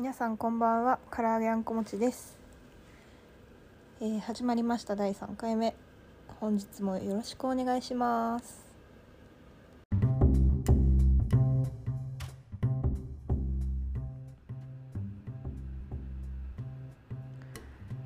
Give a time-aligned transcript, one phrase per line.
[0.00, 0.98] 皆さんこんばんは。
[1.14, 2.38] 唐揚げあんこもちです、
[4.00, 4.96] えー始まりました。
[4.96, 5.76] 第3回目。
[6.40, 8.64] 本日もよろしくお願いします。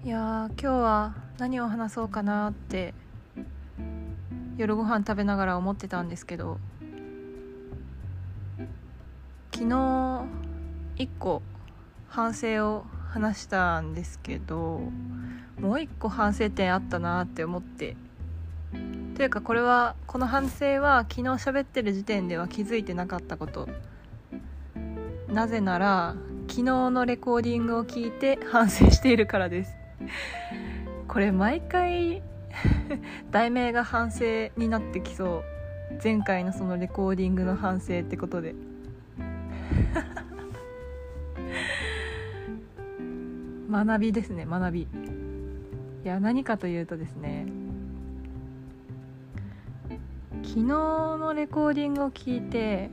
[0.02, 2.92] いやー今日は何を話そうかなって
[4.56, 6.58] 夜ご飯食べながら思ってたんですけど
[9.52, 10.24] 昨日
[10.96, 11.40] 一個
[12.14, 14.82] 反省を話したんですけど
[15.58, 17.96] もう一個反省点あったなって思って。
[19.16, 23.68] というかこれはこの反省は昨日喋ってる時点では気づいてなかったこと。
[25.26, 26.14] なぜなら
[26.48, 29.74] 昨日のレコーディングを聞いて反省しているからです。
[31.08, 32.22] これ毎回
[33.32, 35.98] 題名が反省になってきそう。
[36.00, 38.54] 前回のそのレコーディングの反省ってことで。
[43.74, 44.80] 学びですね学び。
[44.82, 44.86] い
[46.04, 47.46] や何かというとですね
[50.42, 52.90] 昨日のレコーディングを聞いて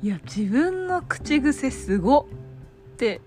[0.00, 2.24] いや自分の口癖すごっ
[2.94, 3.20] って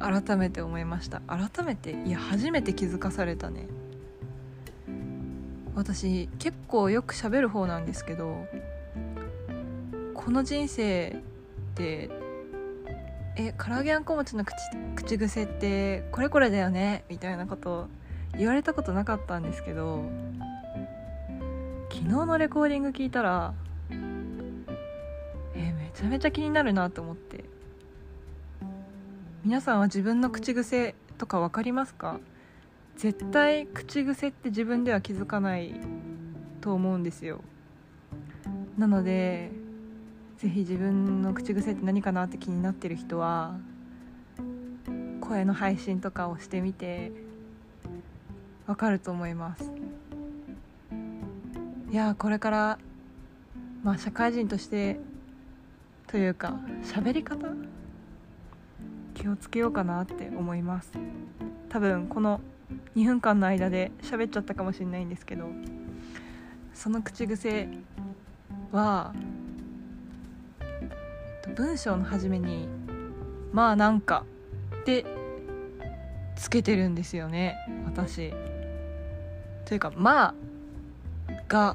[0.00, 1.22] 改めて思いました。
[1.26, 3.66] 改めていや初めて気づかされたね。
[5.74, 8.46] 私結構よく喋る方なんですけど
[10.14, 11.16] この人生
[11.74, 12.10] で
[13.36, 14.54] え唐揚げあんこ餅の口
[14.94, 17.88] 口癖ってこれこれだよねみたいなこと
[18.36, 20.04] 言われたことなかったんですけど
[21.90, 23.54] 昨日のレコーディング聞いたら
[25.54, 27.44] えめちゃめちゃ気になるなと思って。
[29.44, 32.18] 皆さんは自分の口癖とか分かりますか？
[32.96, 35.72] 絶対口癖って自分では気づかない
[36.60, 37.42] と思うんですよ。
[38.76, 39.52] なので
[40.38, 43.56] ぜひ自分の口癖って何かなって気になってる人は
[45.20, 47.10] 声の配信とかをしてみて
[48.66, 49.72] わかると思います。
[51.90, 52.78] いやこれから
[53.82, 55.00] まあ社会人として
[56.06, 57.48] というか喋り方
[59.14, 60.92] 気をつけようかなって思います。
[61.70, 62.40] 多分この
[62.94, 65.48] 2分間の間で喋っちゃったかもしれないんですけど
[66.74, 67.68] その口癖
[68.72, 69.14] は
[71.54, 72.68] 文章の初めに
[73.52, 74.24] 「まあなんか」
[74.82, 75.04] って
[76.34, 77.56] つけてるんですよね。
[77.86, 78.32] 私。
[79.64, 80.34] というか「まあ」
[81.48, 81.74] が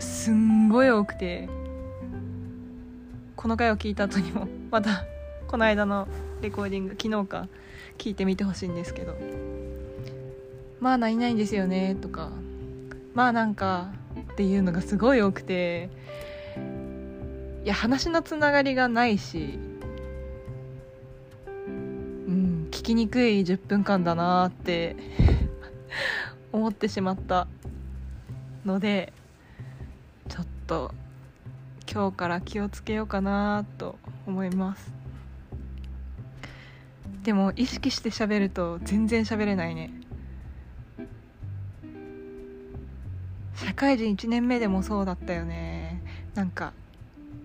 [0.00, 1.48] すんごい多くて。
[3.38, 5.04] この回を聞いた後にも また
[5.46, 6.08] この間の
[6.42, 7.46] レコーディング昨日か
[7.96, 9.16] 聞いてみてほしいんですけど
[10.80, 12.32] 「まあ何々ですよね」とか
[13.14, 13.92] 「まあなんか」
[14.32, 15.88] っていうのがすごい多くて。
[17.68, 19.58] いや話のつながりがないし。
[21.46, 21.50] う
[22.30, 24.96] ん聞きにくい10分間だなって
[26.50, 27.46] 思ってしまった
[28.64, 29.12] ので
[30.30, 30.94] ちょっと
[31.92, 34.90] 今日から気をつけようかなと思います。
[37.22, 39.90] でも意識して喋ると全然喋れないね。
[43.56, 46.00] 社会人1年目でもそうだったよね。
[46.34, 46.72] なんか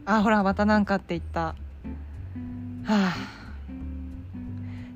[0.05, 1.41] あほらまたなんかって言った。
[1.41, 1.55] は
[2.87, 3.15] あ。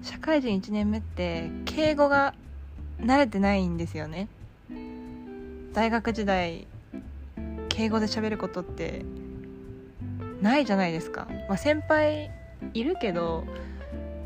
[0.02, 2.34] 社会人1年目って敬語が
[3.00, 4.28] 慣れてないんですよね。
[5.74, 6.68] 大学時代
[7.70, 9.06] 敬語で喋ることって
[10.42, 12.32] ないじゃないですか、まあ、先輩
[12.74, 13.46] いるけど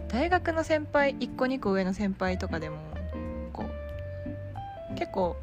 [0.08, 2.78] 大学の先輩1個2個上の先輩とかでも
[3.52, 5.36] こう結構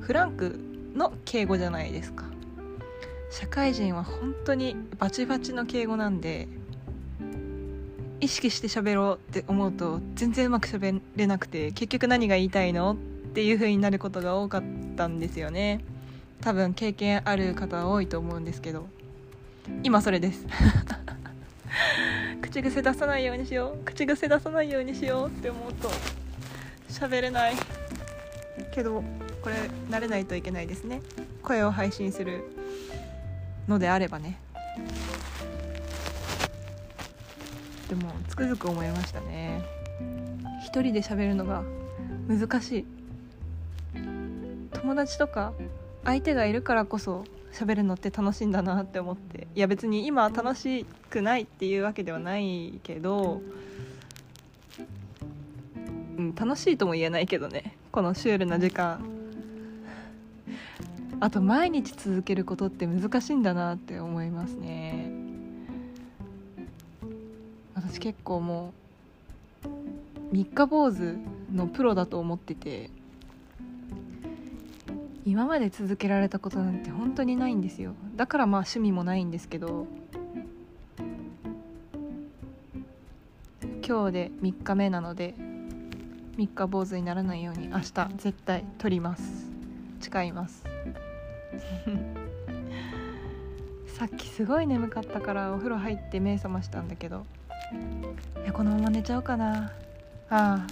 [0.00, 0.58] フランク
[0.94, 2.31] の敬語じゃないですか。
[3.32, 6.48] 社会人は本当にバチバチの敬語なんで
[8.20, 12.96] 意識して喋ろうって思うと全然うまく喋れなくて結局何が言いたいのっ
[13.32, 14.62] ていう風になることが多かっ
[14.96, 15.82] たんですよね。
[16.42, 18.86] 多分経験ある方多いと思うんですけど。
[19.82, 20.44] 今それです。
[22.42, 23.84] 口癖出さないようにしよう。
[23.84, 25.90] 口癖出さないようにしようって思うと
[26.90, 27.54] 喋れない。
[28.74, 29.02] けど
[29.40, 29.54] これ
[29.88, 31.00] 慣れないといけないですね。
[31.42, 32.61] 声を配信する。
[33.68, 34.38] のであればね。
[37.88, 39.62] でもつくづく思いましたね。
[40.64, 41.62] 一人で喋るのが
[42.26, 42.84] 難しい。
[44.72, 45.52] 友達とか
[46.04, 49.46] 相手がいるからこそ喋るのって楽しいんだなって思って。
[49.54, 53.42] いや別に今楽しくないっていうわけではないけど、
[56.16, 57.76] うん、楽しいとも言えないけどね。
[57.92, 59.11] このシュールな時間。
[61.22, 65.08] あと毎日続けることって難しいんだなって思いますね。
[67.76, 68.74] 私結構も
[69.64, 71.16] う三日坊主
[71.52, 72.90] のプロだと思ってて
[75.24, 77.94] 今まで続けられたことなんて本当にないんですよ。
[78.16, 79.86] だからまあ趣味もないんですけど
[83.86, 85.36] 今日で3日目なので
[86.36, 89.52] 三日坊主にならないように明日絶対取ります。
[90.00, 90.64] 誓います。
[93.86, 97.24] さっきすごい眠かったからお風呂入って目覚ましたんだけど。
[98.42, 99.72] いやこのまま寝ちゃおうかな。
[100.28, 100.66] ああ。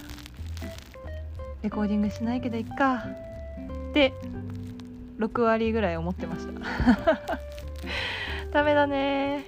[1.61, 3.05] レコーディングしないけどいっか。
[3.89, 4.13] って
[5.19, 6.51] 6割ぐらい思ってました。
[8.51, 9.45] ダメだね。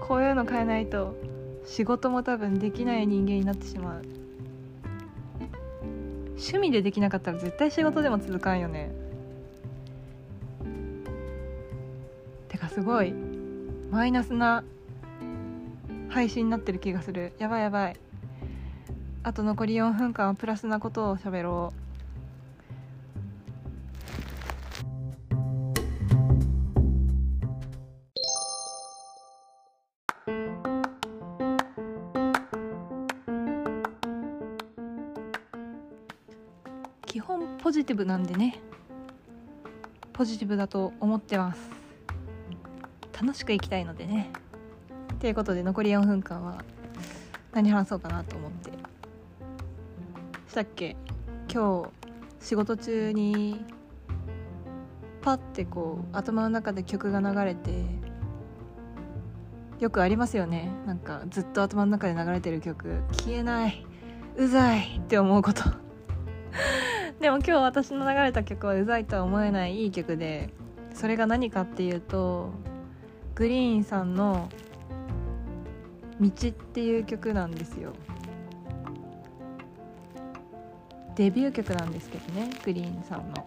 [0.00, 1.16] こういうの変えないと
[1.64, 4.02] 仕事も多分できない人間になってしまう。
[6.36, 8.90] 趣味でできなかったら絶対仕事でも続かんよね
[12.64, 13.12] かすごい
[13.90, 14.64] マイナスな
[16.08, 17.32] 配信になってる気がする。
[17.38, 17.96] やばいやばい。
[19.22, 21.84] あと残り4分間はプラスなことを喋ろう。
[37.06, 38.58] 基本ポジティブなんでね。
[40.12, 41.83] ポジティブだと思ってます。
[43.20, 44.30] 楽しく生きたいのでね。
[45.20, 46.64] ということで残り4分間は
[47.52, 48.70] 何話そうかなと思って。
[50.48, 50.96] したっけ？
[51.52, 51.84] 今
[52.40, 53.64] 日仕事中に
[55.22, 57.84] パッてこう頭の中で曲が流れて
[59.78, 60.70] よくありますよね。
[60.86, 63.00] なんかずっと頭の中で流れてる曲。
[63.12, 63.86] 消えない。
[64.36, 64.98] うざい。
[64.98, 65.62] って思うこと。
[67.20, 70.52] でも今日私の流れた曲はうざいとは思えないいい曲で
[70.92, 72.50] それが何かっていうと
[73.34, 74.48] グリーンさんの
[76.20, 77.92] 「道」っていう曲なんですよ。
[81.16, 83.46] デビュー曲なんですけどねグリーンさんの。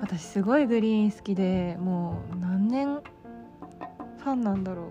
[0.00, 4.86] 私すごいグリーン好きでもう何年ファンなんだろう。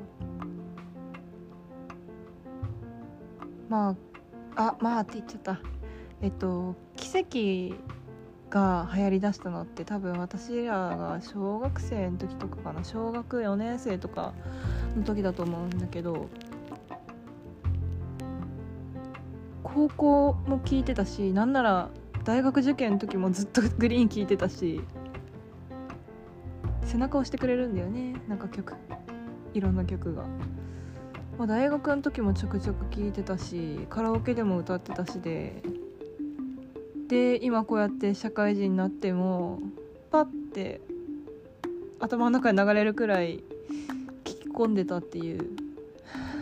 [3.70, 3.96] ま
[4.56, 5.60] ああまあって言っちゃった。
[6.22, 7.99] えっと奇跡
[8.50, 12.84] が流行りだしたのって多分私らが小学生の時とかかな。
[12.84, 14.34] 小学4年生とか
[14.98, 16.28] の時だと思うんだけど
[19.64, 21.90] 高校も聴いてたしなんなら
[22.24, 24.82] 大学受験の時もずっとグリーン聴いてたし
[26.84, 28.16] 背中を押してくれるんだよね。
[28.28, 28.74] なんか曲。
[29.54, 30.24] いろんな曲が、
[31.38, 35.62] まあ、大学の時もちょくちょく聴いてたしカラオケでも歌ってたしで
[37.10, 39.60] で今こうやって社会人になっても
[40.12, 40.80] パッて
[42.00, 43.44] 頭の中に流れるくらい
[44.24, 45.50] 聞き込んでたっていう。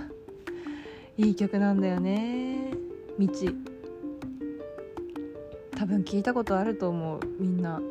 [1.17, 2.73] いい曲なんだよね。
[3.17, 3.27] 道。
[5.71, 7.19] 多分聞いたことあると思う。
[7.39, 7.81] みんな。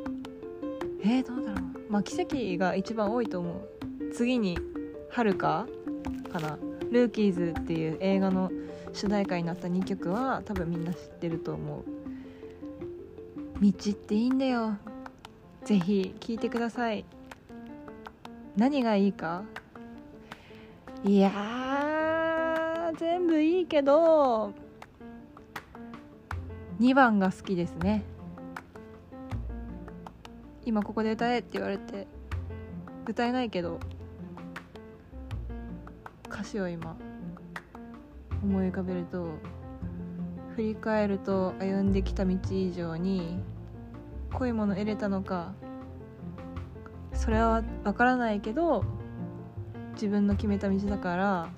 [1.02, 1.92] えー、どうだろう。
[1.92, 4.12] まあ奇跡が一番多いと思う。
[4.12, 4.58] 次に
[5.08, 5.66] 「はるか」
[6.30, 6.58] かな
[6.92, 8.52] 「ルーキーズ」っていう映画の
[8.92, 11.95] 主題歌になった2曲は多分みんな知ってると思う。
[13.60, 14.76] 道っていいんだよ。
[15.64, 17.04] ぜひ聴いてください。
[18.56, 19.44] 何がいいか？
[21.04, 21.32] いや
[22.96, 24.54] 全部いいけど
[26.80, 28.04] 2番が好きですね。
[30.64, 32.06] 今ここで歌えって言われて
[33.06, 33.78] 歌えないけど
[36.28, 36.96] 歌詞を今
[38.42, 39.28] 思い浮かべると
[40.56, 43.38] 振り返ると歩んできた道以上に
[44.32, 45.52] 濃いもの得れたのか
[47.12, 48.82] それは分からないけど
[49.92, 51.48] 自分の決めた道だから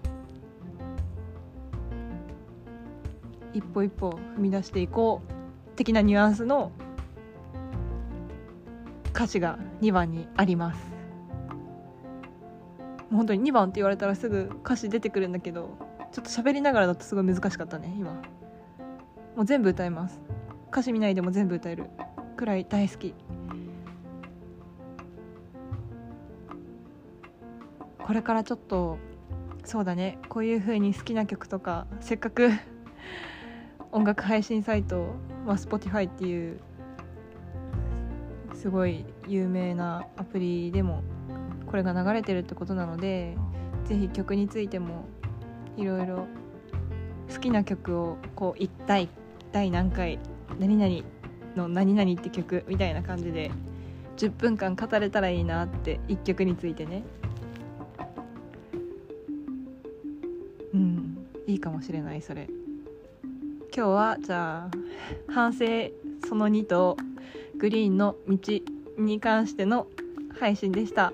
[3.55, 6.73] 一歩一歩踏み出していこう的なニュアンスの
[9.15, 10.81] 歌詞が2番にあります。
[13.11, 15.77] もう本当に2番って言われたらすぐ歌詞出てくるんだけど
[16.13, 18.21] ちょっと喋りながらだとすごい難しかったね今。
[19.39, 20.21] もう全部歌えます。
[20.73, 21.87] 歌詞見ないでも全部歌える。
[22.37, 23.15] くらい大好き。
[28.01, 28.99] これからちょっと
[29.63, 30.19] そうだね。
[30.29, 32.51] こういう風に好きな曲とかせっかく
[33.93, 35.15] 音楽配信サイト、
[35.47, 36.59] まあ、Spotify っていう
[38.55, 41.05] すごい有名なアプリでも
[41.67, 43.37] これが流れてるってことなので
[43.85, 45.05] 是非曲についても
[45.77, 46.27] いろいろ
[47.33, 49.09] 好きな曲をこう一体
[49.53, 50.19] 第何回
[50.59, 51.05] 何々
[51.57, 53.51] の何々って曲みたいな感じで
[54.17, 57.05] 10分間語れたらいいなって1曲についてね。
[60.75, 62.49] うんいいかもしれないそれ。
[63.75, 65.65] 今日はじゃあ反省
[66.29, 66.97] その2と
[67.59, 68.39] グリーンの道
[68.99, 69.87] に関しての
[70.39, 71.13] 配信でした。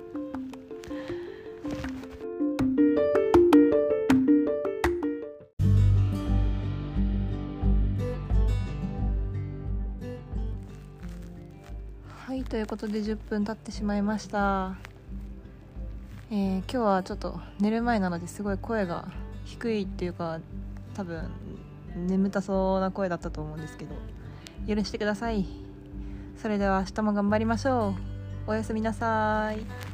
[12.64, 14.74] いうことで10分経ってしまいました。
[16.30, 19.06] えー、今日はちょっと寝る前なのですごい声が
[19.44, 20.40] 低いっていうか
[20.94, 21.30] 多分
[21.94, 23.94] 眠たそうな声だったと思うんですけど
[24.66, 25.46] 許してください。
[26.40, 27.90] それでは明日も頑張りましょ
[28.46, 28.50] う。
[28.50, 29.93] おやすみなさい。